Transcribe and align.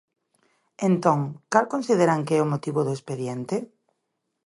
Entón, 0.89 1.19
cal 1.51 1.65
consideran 1.73 2.25
que 2.27 2.33
é 2.37 2.41
o 2.43 2.51
motivo 2.53 2.79
do 2.83 2.95
expediente? 2.97 3.55